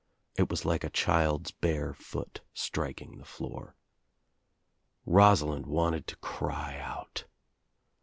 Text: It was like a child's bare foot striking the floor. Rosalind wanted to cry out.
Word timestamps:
It 0.35 0.49
was 0.49 0.65
like 0.65 0.83
a 0.83 0.89
child's 0.89 1.51
bare 1.51 1.93
foot 1.93 2.41
striking 2.55 3.19
the 3.19 3.23
floor. 3.23 3.75
Rosalind 5.05 5.67
wanted 5.67 6.07
to 6.07 6.15
cry 6.15 6.79
out. 6.79 7.25